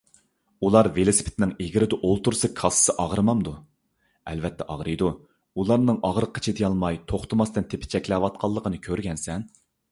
[0.67, 3.53] _ئۇلار ۋېلىسىپىتنىڭ ئېگىرىدە ئولتۇرسا كاسسىسى ئاغرىمامدۇ؟_
[4.31, 9.47] ئەلۋەتتە ئاغرىيدۇ، ئۇلارنىڭ ئاغرىققا چىدىيالماي توختىماستىن تېپىچەكلەۋاتقانلىقىنى كۆرگەنىسەن.